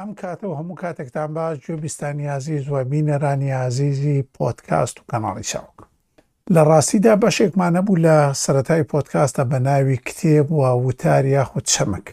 [0.00, 5.76] ئەم کاتەوە هەموو کاتێکتان باش جوێبیستانیازی زوە بینەرانی عزیزی پۆتکاست و کەناڵی چاوک
[6.54, 12.06] لە ڕاستیدا بەشێکمانە بوو لە سەتای پۆتکاستە بە ناوی کتێب و وتار یاخود چەمک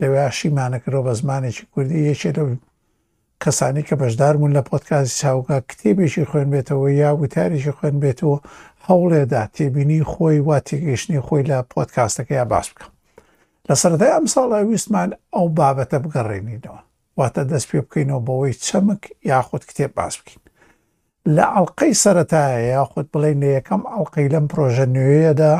[0.00, 2.42] لەوێشیمانەکەەوە بە زمانێکی کوردی یەکێ لە
[3.42, 8.38] کەسانی کە بەشدارمون لە پۆتکازی چاوگا کتێبێکی خوێن بێتەوە یا وتارێکی خوێن بێتەوە
[8.86, 12.92] هەوڵێدا تێبینی خۆی وا تێگەشتنی خۆی لە پۆتکاستەکە یا باس بکەم
[13.68, 16.80] لە سەردای ئەم ساڵە ویستمان ئەو بابەتە بگەڕێنینەوە
[17.18, 20.42] واتە دەست پێ بکەینەوە بەوەی چەمک یاخود کتێب باس بکەین
[21.34, 25.54] لە ئەڵلقەی سەتایە یاخود بڵێ نەکەم ئەڵلقەی لەم پرۆژە نوێیەدا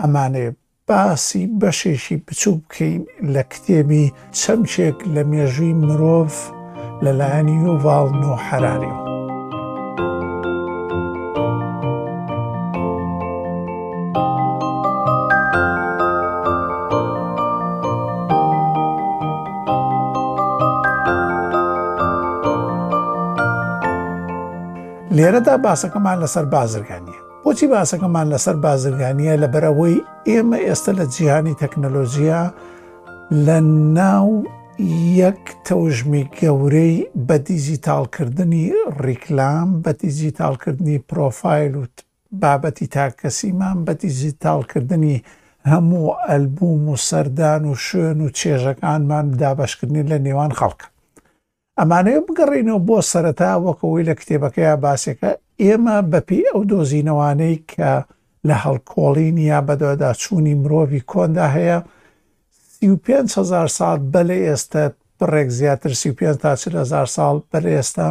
[0.00, 0.46] ئەمانێ
[0.88, 3.00] باسی بەشێشی بچوو بکەین
[3.34, 4.04] لە کتێبی
[4.40, 6.30] چەمچێک لە مێژووی مرۆڤ
[7.04, 9.05] لەلایەنی و ڤاڵن و حراری و
[25.16, 29.96] لێرەدا باسەکەمان لەسەر بازرگانیە بۆچی باسەکەمان لەسەر بازرگانیە لە بەرەوەی
[30.28, 32.42] ئێمە ئێستا لە جیهانی تەکنەلۆژیە
[33.46, 33.58] لە
[33.98, 34.28] ناو
[35.22, 36.94] یەک تەژمی گەورەی
[37.28, 38.64] بە دیجیتالکردنی
[39.04, 41.84] ڕیکلام بە دیجیتالکردنی پرۆفایل و
[42.42, 45.16] بابەتی تاکەسیمان بە دیجیتالکردنی
[45.72, 50.86] هەموو ئەلبوم و سەردان و شوێن و چێژەکانمان دابشکردنی لە نێوان خەڵکە
[51.80, 55.30] ئەمانەیە بگەڕینەوە بۆ سەرەتا وەکەوەی لە کتێبەکەی باسێکە
[55.64, 57.92] ئێمە بەپی ئەو دۆزینەوانەی کە
[58.48, 61.78] لە هەڵکۆڵین یا بەدەدا چووی مرۆڤی کۆندا هەیە
[62.74, 64.82] سی500 سال بەلێ ئێستا
[65.18, 68.08] بڕێک زیاتر سی5 تا 400 سال بەر ئێستا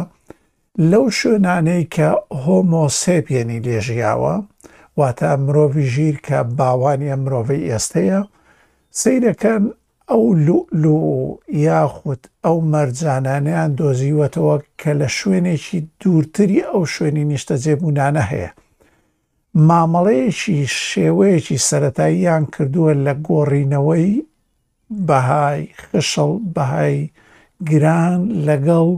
[0.90, 2.08] لەو شوێنانەی کە
[2.44, 4.34] هۆمۆسێپێنی لێژیاوە
[4.98, 8.20] واتە مرۆڤی ژیر کە باوانی مرۆڤی ئێستەیە
[9.00, 9.64] سیرەکەن
[10.12, 10.24] ئەو
[10.82, 10.98] لو
[11.66, 18.50] یاخود ئەو مەرجانانیان دۆزیوەتەوە کە لە شوێنێکی دوورتری ئەو شوێنی نیشتە جێبوونانە هەیە
[19.68, 20.56] مامەڵەیەکی
[20.88, 24.24] شێوەیەکی سەتاییان کردووە لە گۆڕینەوەی
[25.08, 26.98] بەهای خشەڵ بەهای
[27.70, 28.88] گران لەگەڵ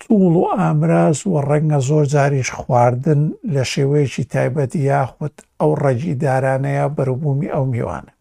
[0.00, 3.22] توول و ئامراز و ڕەنگە زۆر جاریش خواردن
[3.54, 8.12] لە شێوەیەکی تایبەتی یاخود ئەو ڕەجی دارانەیە بەرەبوومی ئەو میوانە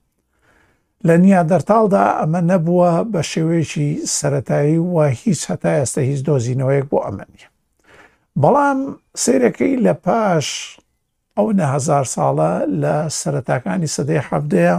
[1.08, 3.90] لە نیا دەرتالدا ئەمە نەبووە بە شێوەیەکی
[4.20, 7.48] سەتایی و هیچ هەتا ئێستا هیچ دۆزینەوەیەک بۆ ئەمەنیە.
[8.42, 8.80] بەڵام
[9.24, 10.48] سیرەکەی لە پاش
[11.38, 12.52] ئەو نهزار ساڵە
[12.82, 14.76] لە سەرەتاکانی سەدەی حەبدەیە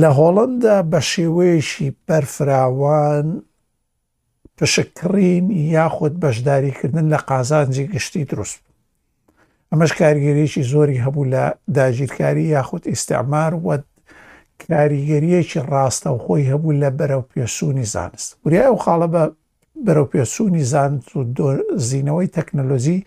[0.00, 3.26] لە هۆڵندا بە شێوەیەشی بەرفراوان
[4.58, 8.60] پشکڕین یاخود بەشداریکردن لە قازانجی گشتی دروست.
[9.72, 11.44] ئەمەش کارگەریێکی زۆری هەبوو لە
[11.76, 13.68] داگیرکاری یاخود ئیسعمار و
[14.68, 19.22] کاریگەریەکی ڕاستە و خۆی هەبوو لە بەرەو پێسوونی زانست وریای و خاڵە بە
[19.86, 21.20] بەرەو پێسوونی زانست و
[21.88, 22.98] زیینەوەی تەکنەلۆزی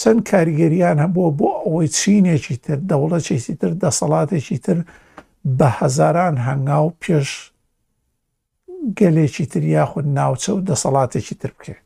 [0.00, 4.78] چەند کاریگەریان هەبووە بۆ ئەوەی چینێکی تر دەوڵەتێکی تر دەسەڵاتێکی تر
[5.58, 7.28] بە هەزاران هەنگاو پێش
[8.98, 11.76] گەلێکی تر یاخود ناوچە و دەسەڵاتێکی تر بکە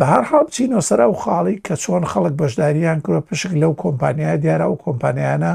[0.00, 4.66] بە هەر حاڵ چینۆسەرا و خاڵی کە چۆن خەڵک بەشداریان کرۆ پشک لەو کۆمپانیای دیارە
[4.72, 5.52] و کۆمپانیانە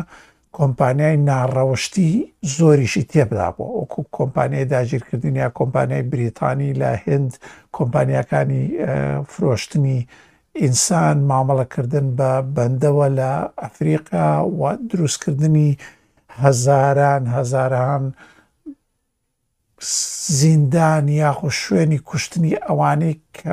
[0.57, 2.11] کۆمپانیای ناڕەوشتی
[2.55, 7.31] زۆریشی تێبدا بۆ ئۆکو کۆمپانیای داگیرکردنی کۆمپانیای بریتانی لە هند
[7.77, 8.61] کۆمپانیەکانی
[9.31, 9.97] فرۆشتنی
[10.61, 14.27] ئینسان مامەڵەکردن بە بەندەوە لە ئەفریقا
[14.59, 15.69] و دروستکردنی
[16.43, 18.03] هەزاران هەزاران
[20.39, 23.51] زیندان یاخۆ شوێنی کوشتنی ئەوانەی کە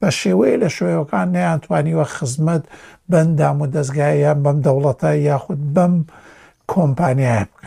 [0.00, 2.64] بە شێوەیە لە شوێوەکان نەیانتوانیوە خزمەت
[3.12, 5.94] بەندام و دەستگایان بەم دەوڵەتە یاخود بەم
[6.72, 7.66] کۆمپانیای بکەن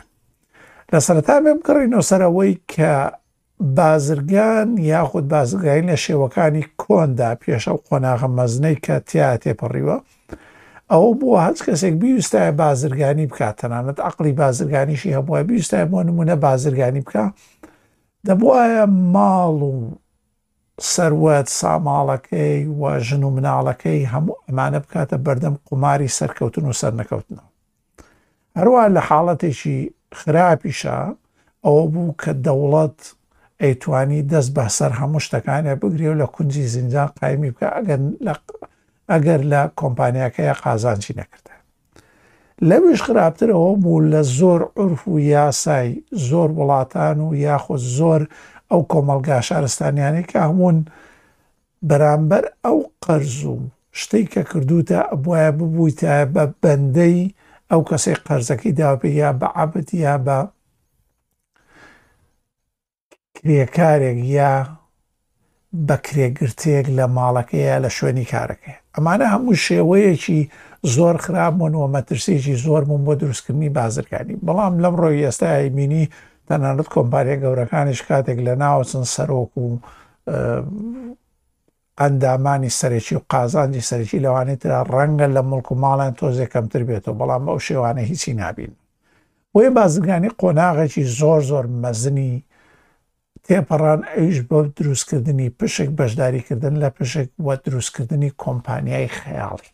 [0.93, 2.91] لە سەرتا بێ بگەڕینەوە سەرەوەی کە
[3.79, 9.97] بازرگان یاخود بازرگین لە شێوەکانی کۆندا پێشە و قۆناغە مەزنەی کە تیا تێپەڕیوە
[10.91, 17.25] ئەو بۆ هەچ کەسێک بیویستای بازرگانی بکاتەنانەت عقلی بازرگانیشی هەبووە بیویستای بۆ نمونە بازرگانی بکە
[18.27, 19.73] دەبواە ماڵ و
[20.93, 27.52] سەروەت ساماڵەکەی و ژن و مناڵەکەی هەموو ئەمانە بکاتە بەردەم قماری سەرکەوتن و سەرنەکەوتنەوە
[28.59, 29.77] هەروە لە حاڵەتێکی
[30.19, 30.97] خراپیشە
[31.65, 32.99] ئەوە بوو کە دەوڵەت
[33.63, 37.67] ئەیتوانی دەست بەسەر هەموو شتەکانە بگرێ و لە کونجی زیینجان قایمی بکە
[39.11, 41.53] ئەگەر لە کۆمپانیەکەی قازانچی نەکردە
[42.69, 45.89] لەویش خراپترەوە بوو لە زۆر عرف و یاسای
[46.29, 48.21] زۆر وڵاتان و یاخۆ زۆر
[48.71, 50.77] ئەو کۆمەلگا شارستانیانی کە هەمون
[51.89, 53.55] بەرامبەر ئەو قەرز و
[53.99, 57.19] شتەی کە کردوتە بواە ببوویتە بە بەندەی
[57.73, 60.37] ئەو کەسێک قەرزەکەی دابێ یا بە عبد یا بە
[63.37, 64.51] کرێکارێک یا
[65.87, 70.41] بە کرێگرتێک لە ماڵەکەیە لە شوێنی کارەکەی ئەمانە هەموو شێوەیەکی
[70.95, 76.03] زۆر خراپمون و مەترسێکی زۆرمون بۆ دروستکردنی بازرگانی بەڵام لەم ڕۆی ئێستای مینی
[76.47, 79.65] تەنانەت کۆمپارێک گەورەکانیش کاتێک لە ناوچن سەرۆک و
[82.01, 87.19] ئەندامانی سەرێکی و قازانجی سەرەکی لەوانێت تررا ڕەنگە لە مڵک و ماڵان تۆزێک کەمتر بێتەوە
[87.19, 88.73] بەڵام بەو شێوانە هیچی نابین.
[89.55, 92.33] وی بازرگانی قۆناغێکی زۆر زۆر مەزنی
[93.45, 99.73] تێپەڕان ئەویش بۆ دروستکردنی پشک بەشداریکردن لە پشک وە دروستکردنی کۆمپانیای خەیاڵی.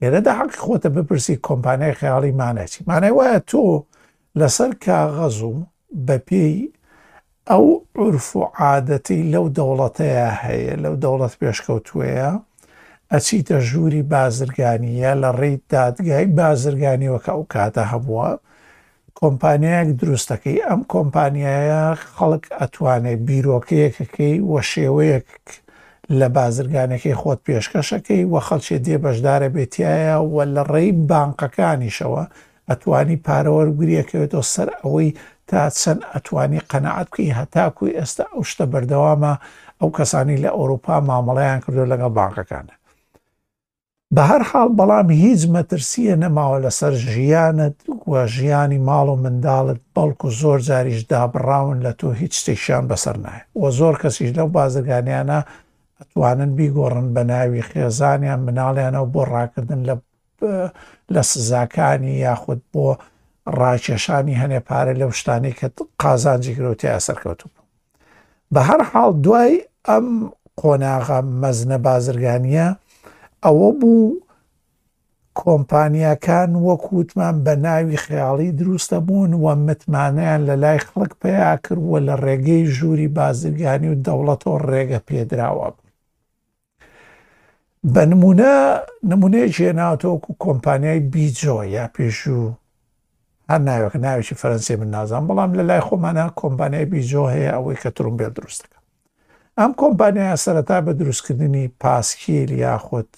[0.00, 3.60] لێرەدا حەق خۆتە بپرسی کۆمپانیای خەیاڵی مانەتی مانای وایە تۆ
[4.38, 5.52] لەسەر کاغەز و
[6.06, 6.54] بە پێی
[7.50, 7.64] ئەو
[7.96, 12.30] عرف و عادەتی لەو دەوڵەتەیە هەیە لەو دەوڵەت پێشکەوتوەیە
[13.12, 18.30] ئەچیتە ژووری بازرگانیە لە ڕێی دادگای بازرگانیەوەکە ئەو کاتە هەبووە
[19.20, 21.82] کۆمپانیایەک دروستەکەی ئەم کۆمپانیایە
[22.16, 25.30] خەڵک ئەتوانێت بیرۆکەیەکەکەی وە شێوەیەک
[26.18, 32.24] لە بازرگانەکەی خۆت پێشکەشەکەی وە خەڵکی دێبەشدارە بێتیایە و لە ڕێی بانقەکانیشەوە
[32.70, 35.10] ئەتوانی پارەوەرگریەکەوێتەوە سەر ئەوەی
[35.50, 39.32] تا چەند ئەتوانی قەنەعات بکەی هەتاکوی ئێستا ئەو شتە بەردەوامە
[39.80, 42.74] ئەو کەسانی لە ئەوروپا مامەڵەیان کردو لەگەڵ بانکەکانە
[44.14, 47.76] بە هەر حاڵ بەڵام هیچ مەترسیە نەماوە لەسەر ژیانت
[48.10, 53.42] وە ژیانی ماڵ و منداڵت بەڵکو زۆر جاریش دابڕاون لە تۆ هیچ شتێکشان بەسەر نایە
[53.60, 55.38] وە زۆر کەسیش لەو بازرگانیانە
[55.98, 59.80] ئەتوانن بیگۆڕن بە ناوی خێزانیان مناڵیانەوە بۆ ڕاکردن
[61.14, 62.86] لە سزاکانی یاخود بۆ
[63.60, 65.66] ڕاکێشانی هەنێ پارە لەو شتانی کە
[66.02, 67.52] قازانجی گرۆتی ئەسەرکەوتوب
[68.52, 69.52] بە هەر حاڵ دوای
[69.88, 70.06] ئەم
[70.60, 72.66] قۆناغا مەزنە بازرگانیە
[73.44, 74.10] ئەوە بوو
[75.42, 82.14] کۆمپانیەکان وەکووتمان بە ناوی خیاڵی دروستە بوون و متمانیان لە لای خڵک پیا کردووە لە
[82.24, 85.84] ڕێگەی ژووری بازرگانی و دەوڵەتەوە ڕێگە پێدراوە بوو
[87.92, 88.54] بە نمونە
[89.10, 92.46] نمونەیەکی ناوتۆکو کۆمپانیای بیجۆ یا پێشوو
[93.50, 97.88] هەر ناوێک ناوێکی فەرەنسی من نازان بەڵام لە لای خۆمانە کۆمپانیای بیجۆ هەیە ئەوەی کە
[97.96, 98.78] تروم بێت دروستەکە
[99.58, 103.10] ئەم کۆمپانیا سەرەتا بە دروستکردنی پاسکیل یاخود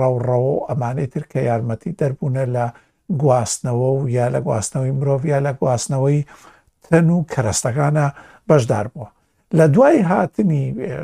[0.00, 2.64] ڕەوڕەوە ئەمانەی ترکە یارمەتی دەربوونە لە
[3.22, 6.20] گواستنەوە و یا لە گواستنەوەی مرۆڤ یا لە گواستنەوەی
[6.86, 8.06] تەن و کەرەستەکانە
[8.48, 9.08] بەشدار بووە
[9.58, 10.62] لە دوای هاتنی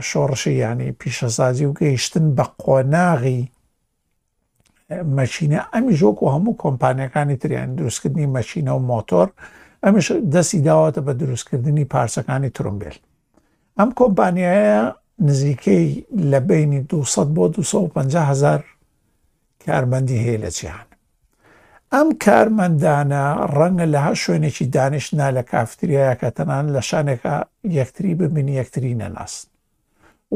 [0.08, 3.40] شۆڕشی ینی پیشەسازی و گەیشتن بە قۆناغی
[4.90, 9.28] مەچینە ئەمی ژۆک و هەموو کۆمپانیەکانی تریان دروستکردنی مەچینە و مۆتۆر
[9.84, 12.96] ئەمش دەستی داواتە بە دروستکردنی پارچەکانی ترومبیل
[13.78, 14.82] ئەم کۆمپانیایە
[15.28, 15.88] نزیکەی
[16.30, 18.64] لە بینی 200 بۆ 250 هزار
[19.66, 20.86] کارمەندی هەیە لە جیهان
[21.92, 23.22] ئەم کارمەندانە
[23.56, 27.34] ڕەنگە لە هەر شوێنێکی دانیشتنا لە کافتریایە کە تەنان لە شانێکە
[27.78, 29.46] یەکتری ببینی یەکتری نەناست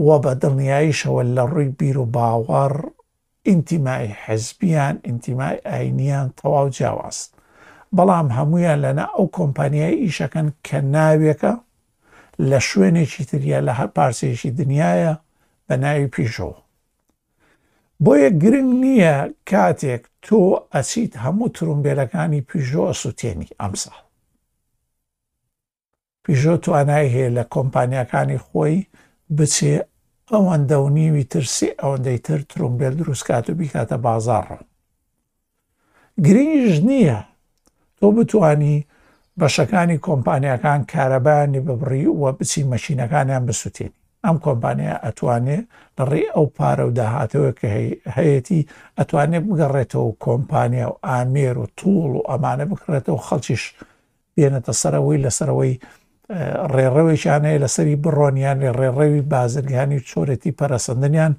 [0.06, 2.75] وە بە دڵنیاییشەوە لە ڕووی بیر و باوەڕ
[3.49, 7.19] ئینتیمای حەزبیان ئینتیمای ئاینیان تەواو جیاواز
[7.97, 11.53] بەڵام هەمویان لەنا ئەو کۆمپانیای ئیشەکەن کە ناوێکە
[12.49, 15.12] لە شوێنێکی تریە لە هەر پارسێکی دنیاە
[15.69, 16.59] بە ناوی پیشەوە
[18.05, 19.17] بۆیە گرنگ نییە
[19.50, 20.39] کاتێک تۆ
[20.75, 23.97] ئەسییت هەموو ترومبێلەکانی پیژۆ سووتێنی ئەمساڵ
[26.25, 28.77] پیژۆ توانای هەیە لە کۆمپانیەکانی خۆی
[29.37, 29.75] بچێ
[30.35, 34.50] ئەوان دەونیوی ترسی ئەو دەیتر ترمبیل دروستکات و بیکاتە بازارڕ.
[36.25, 37.18] گرنگیش نییە
[37.99, 38.76] تۆ بتانی
[39.40, 43.92] بەشەکانی کۆمپانیەکان کارەبانی ببڕی وە بچی مەشینەکانیان بسووتێن.
[44.25, 45.64] ئەم کۆمپانیا ئەتوانێت
[45.99, 47.68] لەڕێ ئەو پارە و داهاتەوە کە
[48.16, 48.62] هەیەی
[48.99, 53.64] ئەتوانێت بگەڕێتەوە کۆمپانیا و ئامێر و توڵ و ئەمانە بکرێتەوە خەڵکیش
[54.37, 55.75] بێنێتە سەرەوەی لەسەرەوەی
[56.76, 61.32] ڕێڕەوێکیانەیە لەسەری بڕۆنیان لێ ڕێڕێوی بازرگانی چۆرەتی پەرەسەندنیان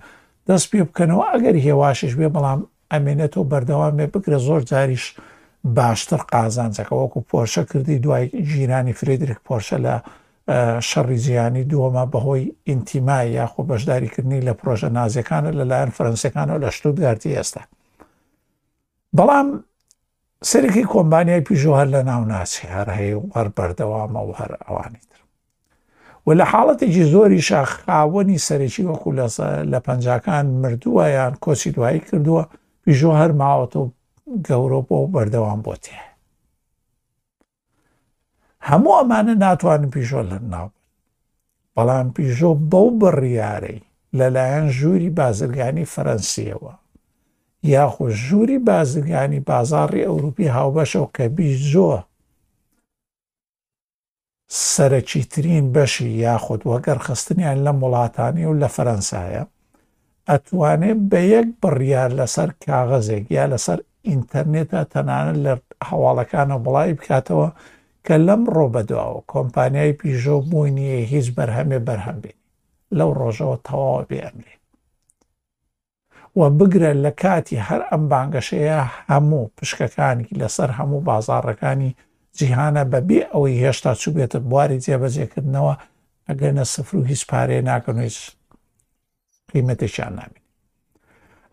[0.47, 2.59] دەست پێ بکەنەوە ئەگەر هێواشش بێ بەڵام
[2.91, 5.05] ئەمێنێتەوە بەردەوامێ بکرێ زۆر جاریش
[5.77, 9.95] باشتر قازانچەکە وەکو پۆرشە کردی دوای ژیرانی فرێدرێک پۆرشە لە
[10.89, 17.35] شەڕی جیانی دووەمە بەهۆی ئینتیمای یاخۆ بەشداریکردنی لە پرۆژە نازەکانە لەلایەن فەرەنسیەکانەوە لە شتوت گارتی
[17.37, 17.61] ئێستا.
[19.17, 19.47] بەڵام
[20.47, 25.01] سەرەکی کۆمبانیای پیژۆ هەر لە ناو ناچی هەر هەیە و هەر بەردەوامە و هەر ئەوانی
[25.11, 25.19] تر
[26.25, 29.09] و لە حاڵەتێکی زۆری شاخاوەنی سەرەکی وەکو
[29.71, 32.43] لە پەنجکان مردووە یان کۆچی دوایی کردووە
[32.83, 33.79] پیژۆ هەر ماوەتە
[34.47, 35.97] گەورۆپۆ و بەردەوام بۆ تێ
[38.69, 40.67] هەموو ئەمانە ناتوانن پیژۆ لە ناو
[41.75, 43.85] بەڵام پیژۆ بەو بڕیارەی
[44.17, 46.73] لەلایەن ژووری بازرگانی فەرەنسیەوە
[47.67, 51.99] یاخۆ ژووری بازرگانی بازاڕی ئەوروپی هاوبەشەوە کە بیش زۆر
[54.73, 59.43] سەرەکیترین بەشی یاخود وەگەر خستنیان لە وڵاتانی و لە فەرەنسایە
[60.29, 65.53] ئەتوانێت بە یەک بڕیار لەسەر کاغەزێک یا لەسەر ئینتەرنێتە تەنانە لە
[65.89, 67.49] هەواڵەکانە بڵی بکاتەوە
[68.05, 72.37] کە لەم ڕۆبەدواوە کۆمپانیای پیژۆ بووی نیە هیچ بەرهەمێ بەرهەمبین
[72.97, 74.55] لەو ڕۆژەوە تەواوە بێ ئەمرێ
[76.35, 78.81] و بگرە لە کاتی هەر ئەم بانگەشەیە
[79.11, 81.93] هەموو پشکەکانی لەسەر هەموو بازارڕەکانی
[82.37, 85.73] جیهانە بەبێ ئەوەی هێشتا چوو بێتە بواری جێبەجێکردنەوە
[86.29, 88.17] ئەگەنە سفر و هیچ پارێ ناکەن هیچ
[89.51, 90.43] قیمەتێکیان نامین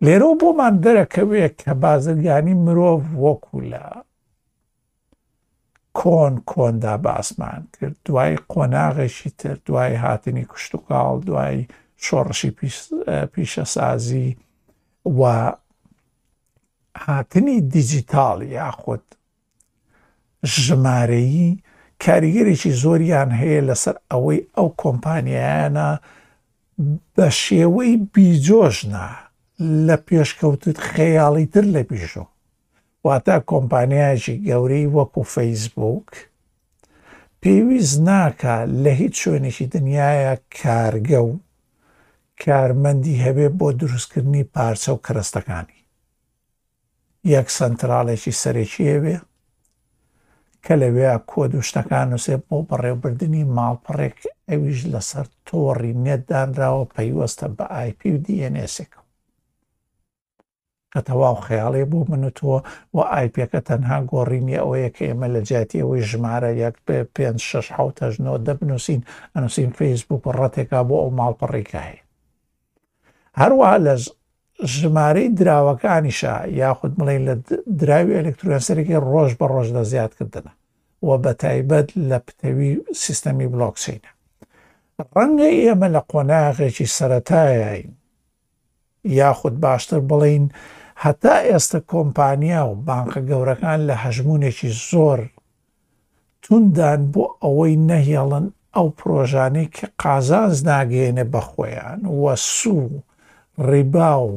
[0.05, 3.85] لێرە بۆمان دەرەکەوێت کە بازرگانی مرۆڤ وەکو لە
[6.01, 11.67] کۆن کۆندا باسمان کرد دوای قۆناغێکی تر دوای هاتنی کوشتتوکاڵ دوای
[12.05, 12.51] شۆڕشی
[13.35, 14.29] پیشەسازی
[15.09, 15.53] و
[16.97, 19.03] هاتنی دیجیتال یاخود
[20.59, 21.51] ژمارەیی
[22.05, 25.89] کاریگەرێکی زۆریان هەیە لەسەر ئەوەی ئەو کۆمپانیایانە
[27.15, 29.09] بە شێوەی بیجۆژنا
[29.87, 32.25] لە پێشکەوتت خەیاڵی تر لە پیشۆ
[33.05, 36.09] واتە کۆمپانیایکی گەورەی وەکو فەیسبوک
[37.43, 41.31] پێویست ناکە لە هیچ شوێنێکی دنیاە کارگە و
[42.45, 45.79] کارمەندی هەبێ بۆ دروستکردنی پارچە و کەرەستەکانی
[47.35, 49.17] یەک سنتراڵێکی سەرێکی هەبێ
[50.65, 54.19] کە لەوێ کۆ دوشتەکان وسێ بۆ بەڕێوبردننی ماڵپەڕێک
[54.51, 59.01] ئەویش لەسەر تۆڕی نێتدانراوە پەیوەستە بە آیP و دیNSێکە
[60.93, 62.53] کە تەواو خەیاڵێ بۆ من و تۆ
[62.95, 67.73] و آیپەکە تەنها گۆڕینی ئەوەیە کە ئێمە لە جااتی ئەوەی ژمارە یەک پێ 5 6
[67.73, 69.01] 1970 دەبنووسین
[69.35, 72.03] ئەنووسین فیسبوک ڕەتێکا بۆ ئەو ماڵپەڕێکە هەیە
[73.43, 73.95] هەروە لە
[74.77, 77.35] ژمارەی دراوەکانیشە یاخود بڵین لە
[77.81, 80.53] دراوی ئەلکترۆنسەرێکی ڕۆژ بە ڕۆژدا زیادکردنە
[81.07, 82.73] و بە تایبەت لە پتەوی
[83.05, 84.11] سیستەمی بلۆکسینە
[85.17, 87.89] ڕەنگە ئێمە لە قۆناغێکی سەتایین
[89.21, 90.45] یاخود باشتر بڵین
[91.05, 95.21] هەتا ئێستا کۆمپانیا و بانکە گەورەکان لە هەژمونێکی زۆر
[96.43, 102.91] توندان بۆ ئەوەی نەهێڵن ئەو پرۆژانەی کە قازانز ناگەێنێ بەخۆیان وە سوو
[103.71, 104.31] ڕیبا و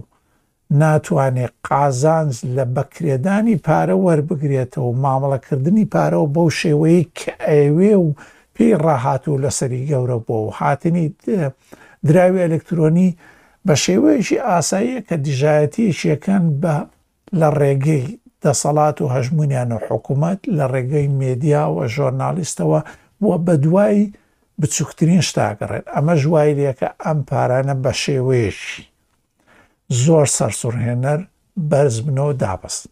[0.81, 8.09] ناتوانێت قازانج لە بەکرێدانی پارە وەربگرێتەوە مامەڵەکردنی پارەوە بەو شێوەیە کە ئەوێ و
[8.55, 11.05] پێی ڕاهاتوو لەسەری گەورە بۆ و هاتنی
[12.07, 13.09] دراوی ئەلکترۆنی
[13.67, 16.75] بە شێوەیەشی ئاساییە کە دیژایەتی شەکەن بە
[17.39, 18.05] لە ڕێگەی
[18.43, 22.79] دەسەڵات و هەژمونیان و حکوومەت لە ڕێگەی مێدیا و ژۆرنالیستەوە
[23.25, 24.03] وە بە دوایی
[24.61, 28.85] بچووکترین شتاگەڕێت ئەمە ژوای لەکە ئەم پارانە بە شێوەیەشی
[30.05, 31.19] زۆر سەرسوورهێنەر
[31.69, 32.83] بەرز بنەوە دابست.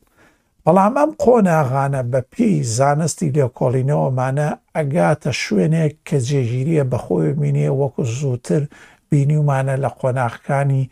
[0.65, 8.63] بەڵام ئەم قۆناغانە بە پێی زانستی لێکۆڵینەوەمانە ئەگاتە شوێنێک کە جێگیریە بەخۆی بینێ وەکو زووتر
[9.09, 10.83] بینیمانە لە قۆناغەکانی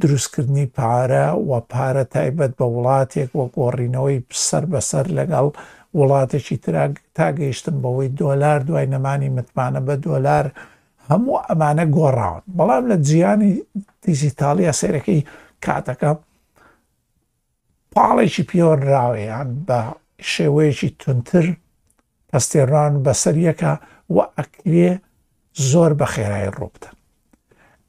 [0.00, 4.18] دروستکردنی پارە و پارە تایبەت بە وڵاتێک وە گۆڕینەوەی
[4.48, 5.46] سەر بەسەر لەگەڵ
[5.98, 10.46] وڵاتێکی تراگ تاگەیشتن بەوەی دۆلار دوای نەمانی متمانە بە دۆلار
[11.08, 13.52] هەموو ئەمانە گۆڕاون بەڵام لە جیانی
[14.02, 15.22] دیجیتالیا سێرەکەی
[15.66, 16.10] کاتەکە
[17.92, 19.78] پاڵێکی پیۆنراوەیان بە
[20.32, 21.46] شێوەیەکی تونتر
[22.30, 23.72] پەستێڕان بەسەریەکە
[24.14, 24.92] و ئەکرێ
[25.70, 26.90] زۆر بە خێرای ڕووبدە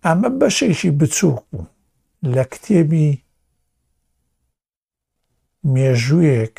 [0.05, 1.65] ئەمە بەشێکی بچووک بوو
[2.33, 3.09] لە کتێبی
[5.73, 6.57] مێژوویەک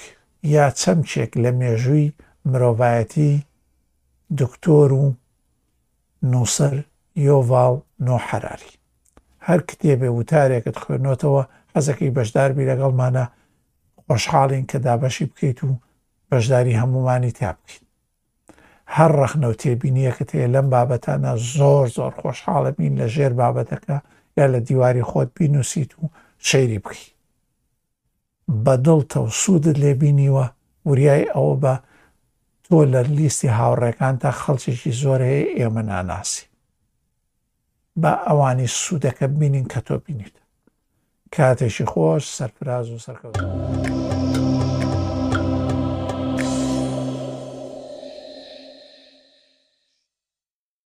[0.55, 2.15] یا چەمچێک لە مێژووی
[2.51, 3.33] مرۆڤایەتی
[4.39, 5.05] دکتۆر و
[6.31, 6.75] نووسەر
[7.27, 7.75] یۆڤاڵ
[8.07, 8.75] نۆحراری
[9.49, 11.43] هەر کتێبێ وتارێکت خوێنەوەتەوە
[11.75, 13.25] حەزەکەی بەشدار بی لەگەڵمانە
[14.05, 15.71] خۆشحاڵین کە دابەشی بکەیت و
[16.31, 17.85] بەشداری هەمومانی تا بکەیت
[18.97, 23.97] هەر ڕخنە و تێبینیە کە تەیە لەم بابەتانە زۆر زۆر خۆشحاڵە بین لە ژێر بابەتەکە
[24.39, 26.05] یا لە دیواری خۆت بینوسیت و
[26.49, 27.17] شەیری بکەیت
[28.65, 30.47] بەدڵتە و سوودت لێبینیوە
[30.89, 31.75] وریای ئەوە بە
[32.65, 36.47] تۆ لە لیستی هاوڕێکان تا خەڵکیێکی زۆر هەیە ئێمە ناناسی
[38.03, 40.37] بە ئەوانی سوودەکە بینین کە تۆ بینیت
[41.35, 43.86] کاتێکی خۆش سەرفراز و سەرکەوت.